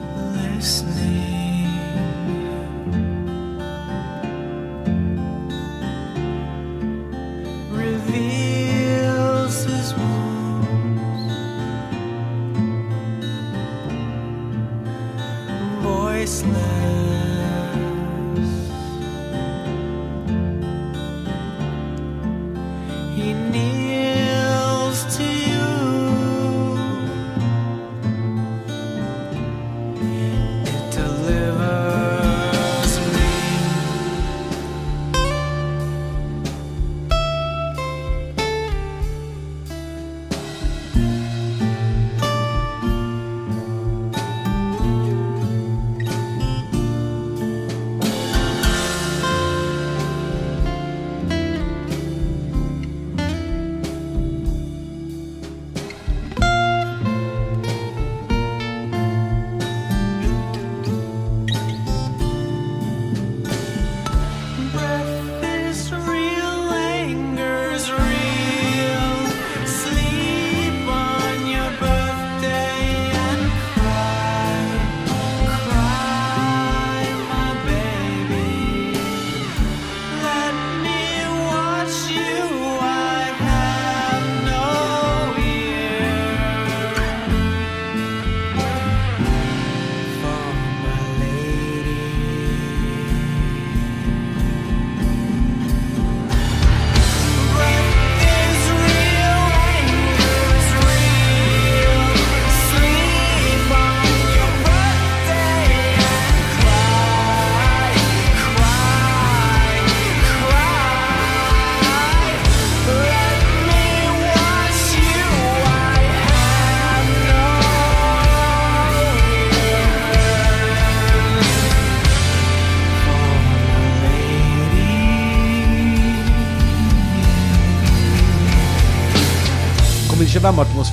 [0.57, 1.56] reveals
[16.47, 16.86] smile.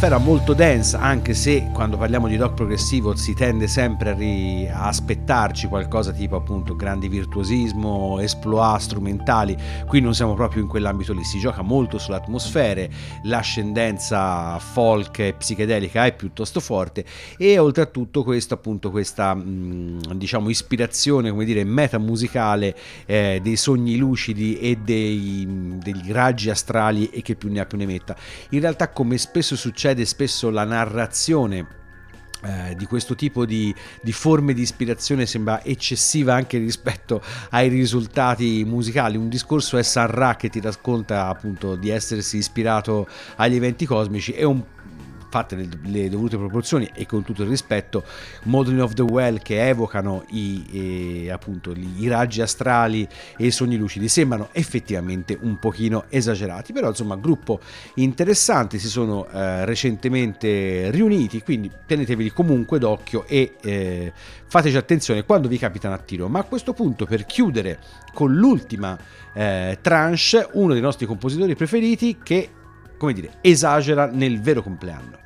[0.04, 4.14] Dicevamo atmosfera molto densa, anche se quando parliamo di rock progressivo si tende sempre a,
[4.14, 9.56] ri- a aspettarci qualcosa tipo appunto grandi virtuosismo, esploit strumentali,
[9.88, 12.90] qui non siamo proprio in quell'ambito lì, si gioca molto sulle atmosfere,
[13.24, 17.06] l'ascendenza folk e psichedelica è piuttosto forte
[17.38, 22.76] e oltre a tutto questo appunto questa mh, diciamo ispirazione come dire metamusicale
[23.06, 27.78] eh, dei sogni lucidi e dei, degli raggi astrali e che più ne ha più
[27.78, 28.16] ne metta.
[28.50, 31.82] In realtà come spesso succede, spesso la narrazione
[32.46, 37.22] eh, di questo tipo di, di, forme di ispirazione sembra eccessiva anche rispetto
[37.52, 39.16] ai risultati musicali.
[39.16, 44.34] Un discorso è San Ra che ti racconta appunto di essersi ispirato agli eventi cosmici
[44.34, 44.62] e un
[45.34, 48.04] fatte le, le, dovute proporzioni e con tutto il rispetto,
[48.44, 53.76] Modeling of the Well che evocano i, eh, appunto, i raggi astrali e i sogni
[53.76, 57.60] lucidi sembrano effettivamente un pochino esagerati, però insomma gruppo
[57.96, 64.14] interessante, si sono eh, recentemente riuniti, quindi tenetevi comunque d'occhio e eh,
[64.46, 66.28] fateci attenzione quando vi capitano a tiro.
[66.28, 67.80] Ma a questo punto per chiudere
[68.14, 68.96] con l'ultima
[69.34, 72.50] eh, tranche, uno dei nostri compositori preferiti che
[72.98, 75.18] come dire, esagera nel vero compleanno.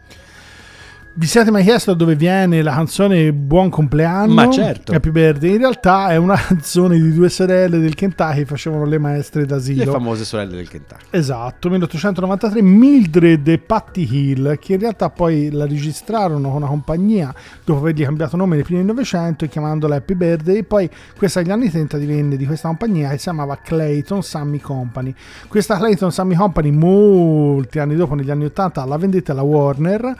[1.20, 4.36] Vi siete mai chiesto da dove viene la canzone Buon compleanno?
[4.36, 4.92] Ma certo.
[4.92, 5.54] Happy Birthday.
[5.54, 9.86] In realtà è una canzone di due sorelle del Kentucky che facevano le maestre d'asilo.
[9.86, 11.06] Le famose sorelle del Kentucky.
[11.10, 17.34] Esatto, 1893, Mildred e Patty Hill, che in realtà poi la registrarono con una compagnia
[17.64, 20.62] dopo avergli cambiato nome nei primi Novecento e chiamandola Happy Birthday.
[20.62, 20.88] Poi
[21.18, 25.16] questa agli anni 30 divenne di questa compagnia che si chiamava Clayton Sammy Company.
[25.48, 30.16] Questa Clayton Sammy Company molti anni dopo, negli anni 80, la vendette alla Warner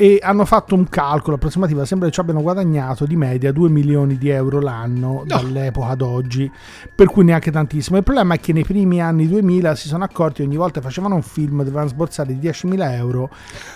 [0.00, 4.16] e hanno fatto un calcolo approssimativo, sembra che ci abbiano guadagnato di media 2 milioni
[4.16, 5.24] di euro l'anno no.
[5.26, 6.50] dall'epoca ad oggi,
[6.94, 7.98] per cui neanche tantissimo.
[7.98, 11.16] Il problema è che nei primi anni 2000 si sono accorti ogni volta che facevano
[11.16, 13.28] un film dovevano sborsare 10.000 euro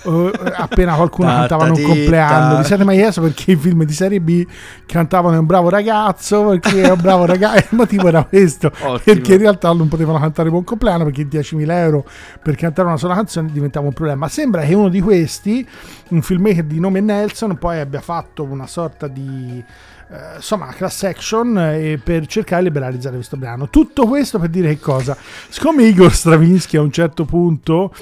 [0.07, 2.57] eh, appena qualcuno cantava un compleanno.
[2.57, 4.47] Vi siete mai chiesto perché i film di serie B
[4.87, 8.99] cantavano un bravo ragazzo, perché è un bravo ragazzo, il motivo era questo, Ottimo.
[9.05, 12.07] perché in realtà non potevano cantare buon compleanno perché 10.000 euro
[12.43, 14.27] per cantare una sola canzone diventava un problema.
[14.29, 15.69] Sembra che uno di questi
[16.15, 19.63] un filmmaker di nome Nelson poi abbia fatto una sorta di
[20.11, 23.69] eh, insomma class action eh, per cercare di liberalizzare questo brano.
[23.69, 25.17] Tutto questo per dire che cosa?
[25.49, 27.93] Siccome Igor Stravinsky a un certo punto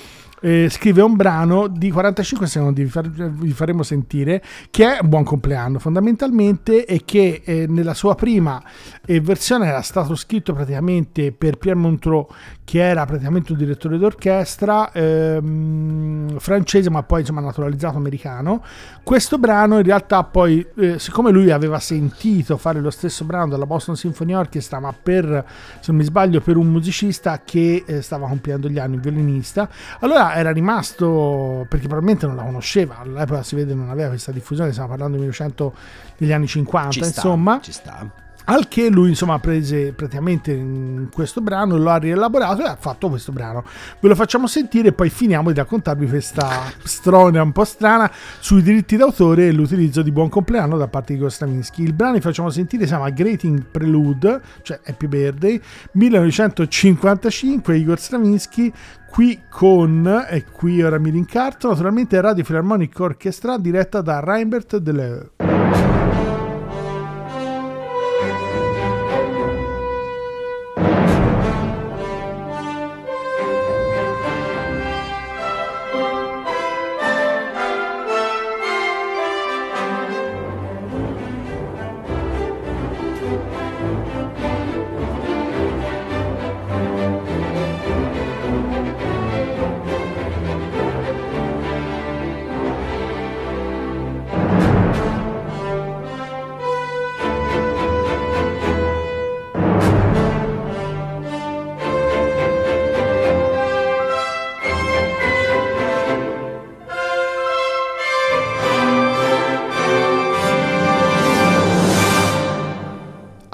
[0.42, 5.22] eh, scrive un brano di 45 secondi, vi, far, vi, faremo sentire, che è buon
[5.22, 8.60] compleanno fondamentalmente e che eh, nella sua prima
[9.06, 12.26] eh, versione era stato scritto praticamente per Pierre Montreux,
[12.64, 18.64] che era praticamente un direttore d'orchestra ehm, francese, ma poi insomma naturalizzato americano.
[19.04, 23.66] Questo brano in realtà poi, eh, siccome lui aveva sentito fare lo stesso brano dalla
[23.66, 25.44] Boston Symphony Orchestra, ma per,
[25.78, 29.68] se non mi sbaglio, per un musicista che eh, stava compiendo gli anni, un violinista,
[30.00, 34.70] allora era rimasto perché probabilmente non la conosceva all'epoca si vede non aveva questa diffusione
[34.70, 35.74] stiamo parlando del 1900
[36.16, 38.10] degli anni 50 ci insomma ci sta
[38.44, 43.32] al che lui insomma prese praticamente questo brano, lo ha rielaborato e ha fatto questo
[43.32, 43.64] brano.
[44.00, 48.10] Ve lo facciamo sentire e poi finiamo di raccontarvi questa storia un po' strana
[48.40, 51.82] sui diritti d'autore e l'utilizzo di Buon Compleanno da parte di Gostravinsky.
[51.82, 55.60] Il brano che facciamo sentire si chiama Greeting Prelude, cioè Happy Birthday,
[55.92, 58.72] 1955, Igor Stravinsky
[59.12, 65.32] qui con, e qui ora mi rincarto, naturalmente Radio Philharmonic Orchestra diretta da Reinbert Deleu.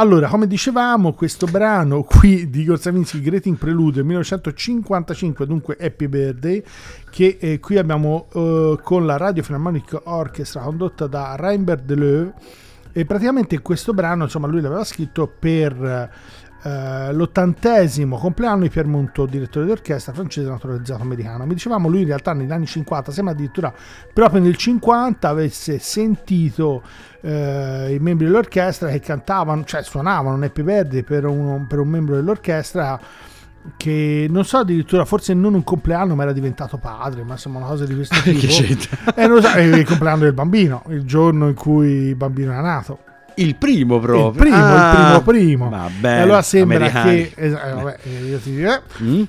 [0.08, 6.64] Allora, come dicevamo, questo brano qui di Igor Stravinsky, Greeting Prelude 1955, dunque Happy Birthday,
[7.10, 12.32] che eh, qui abbiamo eh, con la Radio Philharmonic Orchestra condotta da Reinbert Deleu.
[12.90, 16.10] E praticamente questo brano, insomma, lui l'aveva scritto per
[16.62, 21.44] eh, l'ottantesimo compleanno di Pierre Monteau, direttore d'orchestra francese naturalizzato americano.
[21.46, 23.72] Mi dicevamo lui in realtà negli anni 50, sembra addirittura
[24.12, 26.82] proprio nel 50 avesse sentito
[27.20, 31.88] eh, i membri dell'orchestra che cantavano, cioè suonavano un Happy Birthday per, uno, per un
[31.88, 32.98] membro dell'orchestra
[33.76, 37.66] che non so addirittura, forse non un compleanno, ma era diventato padre, ma insomma una
[37.66, 38.40] cosa di questo tipo.
[38.40, 39.14] Che c'entra?
[39.14, 43.06] Eh, so, è il compleanno del bambino, il giorno in cui il bambino è nato.
[43.40, 44.28] Il primo proprio.
[44.30, 45.68] Il primo, Ah, il primo primo.
[45.68, 46.22] Va bene.
[46.22, 47.28] allora sembra americani.
[47.28, 47.32] che...
[47.36, 48.80] eh, eh, vabbè, eh, io ti dirò.
[49.02, 49.22] Mm?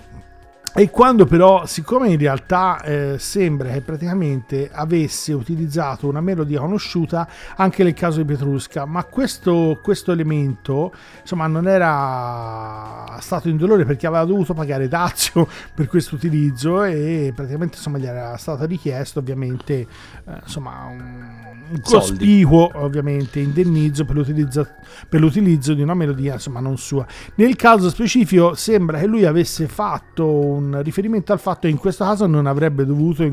[0.76, 7.28] E quando però, siccome in realtà eh, sembra che praticamente avesse utilizzato una melodia conosciuta
[7.56, 14.08] anche nel caso di Petrusca, ma questo, questo elemento insomma non era stato indolore perché
[14.08, 19.80] aveva dovuto pagare dazio per questo utilizzo e praticamente insomma gli era stato richiesto ovviamente
[19.80, 19.88] eh,
[20.44, 21.26] insomma un,
[21.72, 24.68] un cospicuo ovviamente indennizzo per l'utilizzo,
[25.08, 27.06] per l'utilizzo di una melodia insomma non sua.
[27.36, 30.26] Nel caso specifico sembra che lui avesse fatto
[30.60, 33.24] un riferimento al fatto che in questo caso non avrebbe dovuto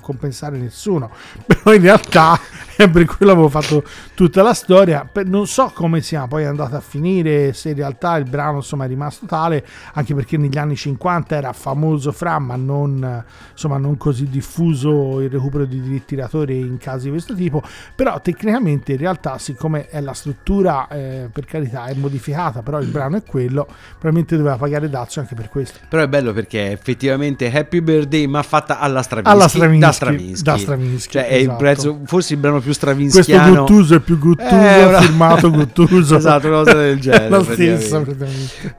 [0.00, 1.10] compensare nessuno,
[1.46, 2.38] però in realtà
[2.90, 3.82] per quello avevo fatto
[4.14, 8.28] tutta la storia, non so come sia poi andata a finire, se in realtà il
[8.28, 9.64] brano insomma è rimasto tale,
[9.94, 15.30] anche perché negli anni 50 era famoso fra, ma non, insomma, non così diffuso il
[15.30, 17.62] recupero di diritti d'autore in casi di questo tipo,
[17.94, 22.88] però tecnicamente in realtà siccome è la struttura eh, per carità è modificata, però il
[22.88, 25.78] brano è quello, probabilmente doveva pagare dazio anche per questo.
[25.88, 29.36] Però è bello perché effettivamente Happy Birthday ma fatta alla Stravinsky.
[29.36, 30.42] Alla Stravinsky, Da Stravinsky.
[30.42, 31.56] da Stravinsky, Cioè è il esatto.
[31.56, 33.60] prezzo, forse il brano più Questo stravinskiano.
[33.64, 36.16] Guttuso è più Guttuso, Eh, una- firmato Guttuso.
[36.18, 37.28] esatto, una cosa del genere.
[37.28, 38.02] la stessa.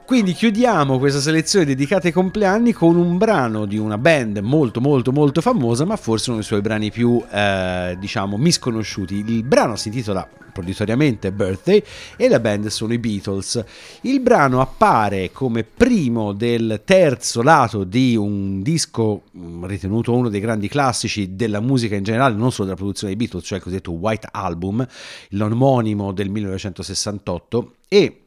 [0.04, 5.12] Quindi chiudiamo questa selezione dedicata ai compleanni con un brano di una band molto molto
[5.12, 9.24] molto famosa, ma forse uno dei suoi brani più eh, diciamo misconosciuti.
[9.26, 11.82] Il brano si intitola proditoriamente Birthday
[12.16, 13.64] e la band sono i Beatles.
[14.02, 20.40] Il brano appare come primo del terzo lato di un disco mh, ritenuto uno dei
[20.40, 23.92] grandi classici della musica in generale, non solo della produzione dei Beatles, cioè il cosiddetto
[23.92, 24.86] White Album,
[25.30, 28.22] l'omonimo del 1968 e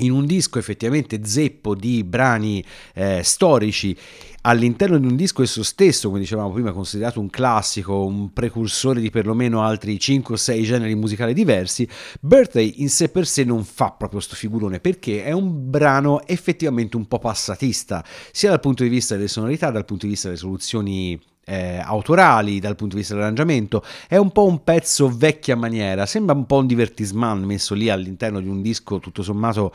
[0.00, 3.96] in un disco effettivamente zeppo di brani eh, storici
[4.42, 9.10] all'interno di un disco esso stesso, come dicevamo prima, considerato un classico, un precursore di
[9.10, 11.88] perlomeno altri 5 o 6 generi musicali diversi,
[12.20, 16.96] Birthday in sé per sé non fa proprio sto figurone perché è un brano effettivamente
[16.96, 20.40] un po' passatista, sia dal punto di vista delle sonorità, dal punto di vista delle
[20.40, 21.20] soluzioni
[21.50, 26.34] eh, autorali, dal punto di vista dell'arrangiamento, è un po' un pezzo vecchia maniera, sembra
[26.34, 29.72] un po' un divertisman messo lì all'interno di un disco tutto sommato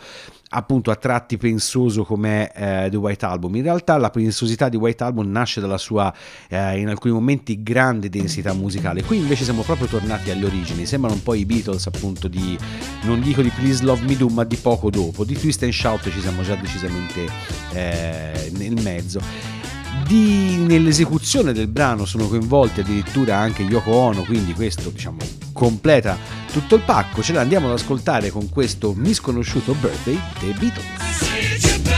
[0.49, 3.55] appunto a tratti pensoso come eh, The White Album.
[3.55, 6.13] In realtà la pensosità di White Album nasce dalla sua
[6.47, 9.03] eh, in alcuni momenti grande densità musicale.
[9.03, 12.57] Qui invece siamo proprio tornati alle origini, sembrano un po' i Beatles appunto di
[13.01, 15.25] non dico di Please Love Me Do, ma di poco dopo.
[15.25, 17.27] Di Twist and Shout ci siamo già decisamente
[17.73, 19.64] eh, nel mezzo.
[20.05, 25.17] Di- nell'esecuzione del brano sono coinvolti addirittura anche Yoko Ono, quindi questo diciamo
[25.51, 26.15] completa
[26.51, 27.23] tutto il pacco.
[27.23, 31.94] Ce l'andiamo ad ascoltare con questo misconosciuto birthday dei Beatles.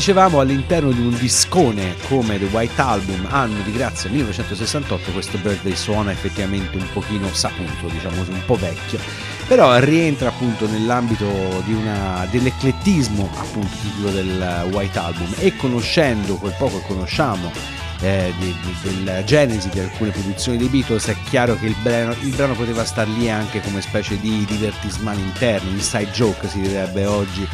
[0.00, 5.76] Dicevamo, all'interno di un discone come The White Album, anno di grazia 1968, questo birthday
[5.76, 8.98] suona effettivamente un pochino saputo, diciamo un po' vecchio,
[9.46, 15.34] però rientra appunto nell'ambito una, dell'eclettismo appunto tipico del White Album.
[15.36, 17.52] E conoscendo quel poco che conosciamo
[18.00, 22.16] eh, di- di- della genesi di alcune produzioni dei Beatles, è chiaro che il brano,
[22.22, 27.04] il brano poteva star lì anche come specie di divertisman interno, inside joke si direbbe
[27.04, 27.46] oggi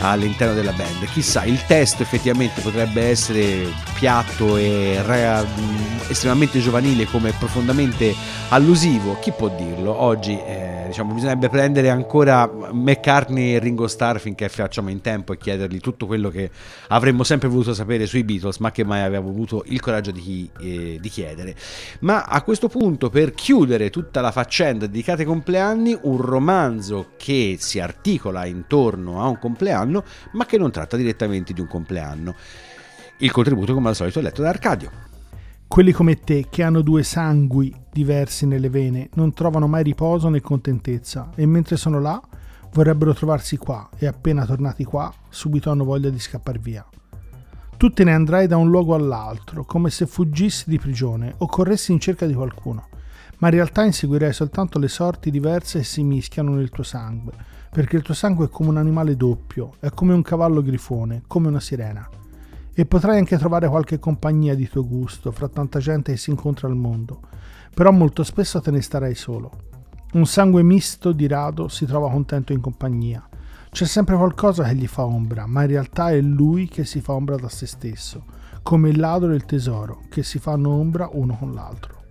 [0.00, 1.04] all'interno della band.
[1.12, 8.14] Chissà, il testo effettivamente potrebbe essere piatto e ra- mh, estremamente giovanile come profondamente
[8.50, 9.92] allusivo, chi può dirlo?
[10.00, 15.38] Oggi eh, diciamo, bisognerebbe prendere ancora McCartney e Ringo Starr finché facciamo in tempo e
[15.38, 16.50] chiedergli tutto quello che
[16.88, 20.98] avremmo sempre voluto sapere sui Beatles, ma che mai avevamo avuto il coraggio di, eh,
[21.00, 21.54] di chiedere.
[22.00, 27.56] Ma a questo punto, per chiudere tutta la faccenda dedicata ai compleanni, un romanzo che
[27.58, 32.34] si articola intorno a un compleanno, ma che non tratta direttamente di un compleanno.
[33.18, 34.90] Il contributo, come al solito, è letto da Arcadio.
[35.66, 40.40] Quelli come te che hanno due sangui diversi nelle vene non trovano mai riposo né
[40.40, 42.20] contentezza e mentre sono là
[42.72, 46.86] vorrebbero trovarsi qua e appena tornati qua subito hanno voglia di scappar via.
[47.76, 51.92] Tu te ne andrai da un luogo all'altro come se fuggissi di prigione o corressi
[51.92, 52.88] in cerca di qualcuno,
[53.38, 57.32] ma in realtà inseguirai soltanto le sorti diverse che si mischiano nel tuo sangue,
[57.74, 61.48] perché il tuo sangue è come un animale doppio, è come un cavallo grifone, come
[61.48, 62.08] una sirena
[62.72, 66.68] e potrai anche trovare qualche compagnia di tuo gusto fra tanta gente che si incontra
[66.68, 67.18] al mondo,
[67.74, 69.50] però molto spesso te ne starai solo.
[70.12, 73.28] Un sangue misto di rado si trova contento in compagnia.
[73.70, 77.14] C'è sempre qualcosa che gli fa ombra, ma in realtà è lui che si fa
[77.14, 78.24] ombra da se stesso,
[78.62, 82.03] come il ladro e il tesoro, che si fanno ombra uno con l'altro.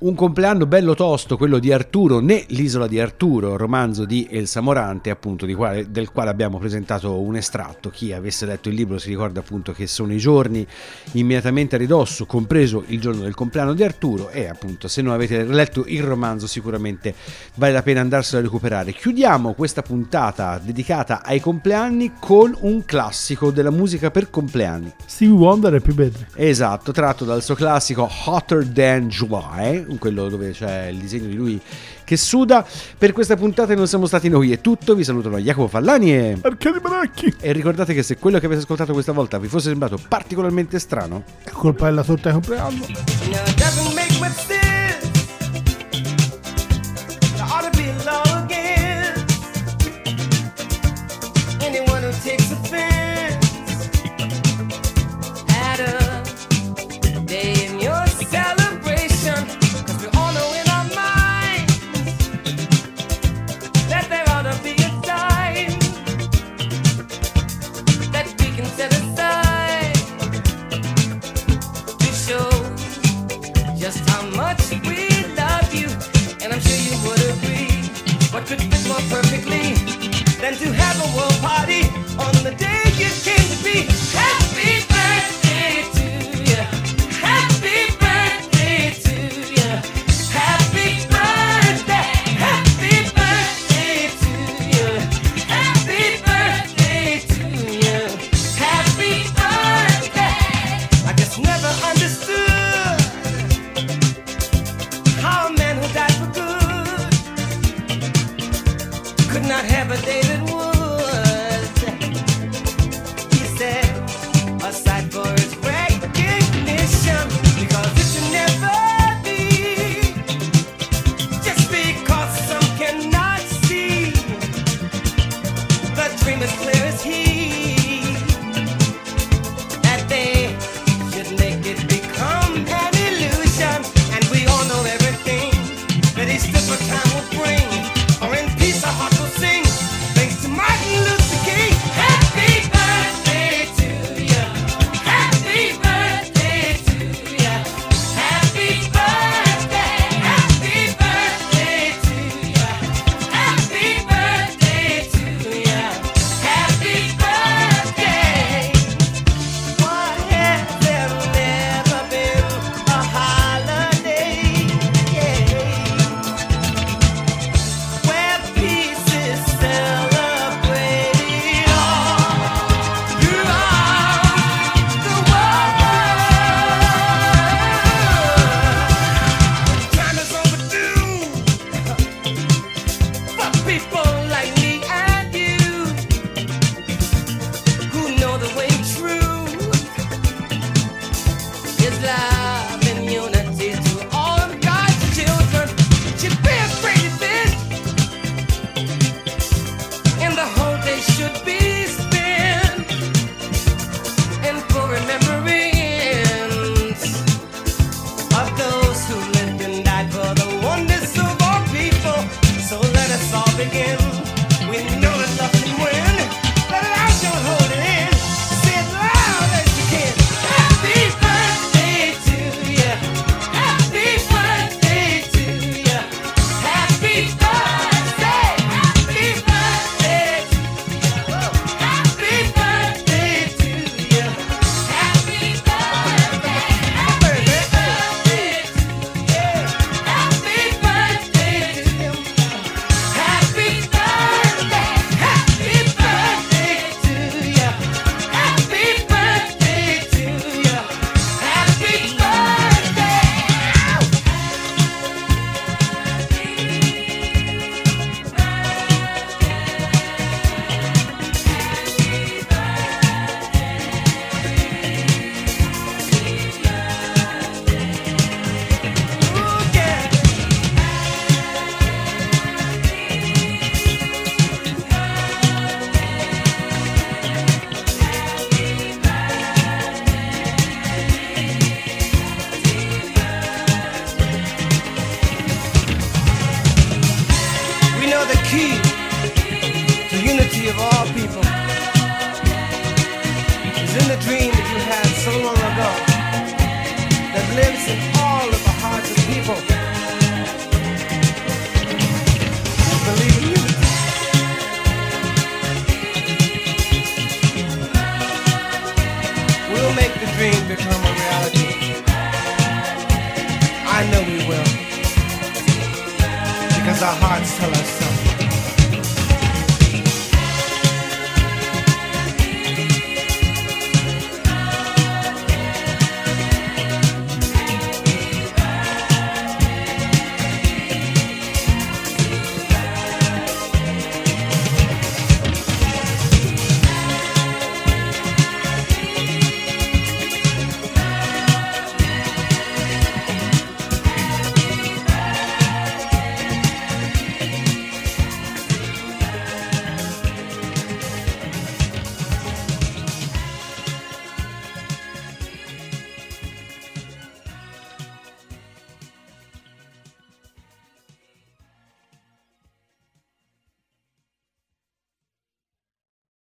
[0.00, 5.10] Un compleanno bello tosto, quello di Arturo, né l'isola di Arturo, romanzo di Elsa Morante,
[5.10, 7.90] appunto di quale- del quale abbiamo presentato un estratto.
[7.90, 10.66] Chi avesse letto il libro si ricorda appunto che sono i giorni
[11.12, 15.44] immediatamente a ridosso, compreso il giorno del compleanno di Arturo e appunto se non avete
[15.44, 17.14] letto il romanzo sicuramente
[17.56, 18.94] vale la pena andarselo a recuperare.
[18.94, 24.94] Chiudiamo questa puntata dedicata ai compleanni con un classico della musica per compleanni.
[25.04, 26.16] Stevie Wonder è più bello.
[26.36, 31.60] Esatto, tratto dal suo classico Hotter Than July, quello dove c'è il disegno di lui
[32.04, 32.66] che suda.
[32.98, 34.94] Per questa puntata non siamo stati noi, è tutto.
[34.94, 36.38] Vi salutano Jacopo Fallani e...
[36.40, 37.34] Arcadi Baracchi!
[37.40, 41.24] E ricordate che se quello che avete ascoltato questa volta vi fosse sembrato particolarmente strano,
[41.42, 42.86] È colpa della torta di compleanno.